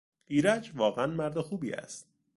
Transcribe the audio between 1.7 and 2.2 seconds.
است.